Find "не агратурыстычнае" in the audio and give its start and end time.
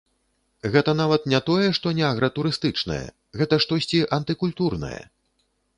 1.99-3.01